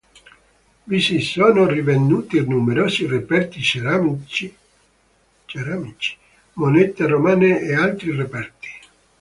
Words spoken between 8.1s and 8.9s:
reperti.